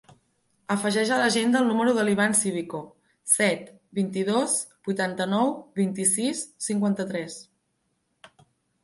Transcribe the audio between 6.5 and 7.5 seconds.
cinquanta-tres.